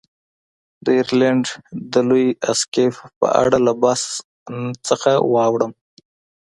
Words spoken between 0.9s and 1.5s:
ایرلنډ